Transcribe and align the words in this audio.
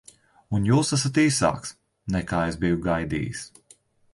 Un 0.59 0.63
jūs 0.69 0.89
esat 0.97 1.19
īsāks, 1.25 1.75
nekā 2.15 2.41
es 2.55 2.59
biju 2.65 2.81
gaidījis. 2.89 3.45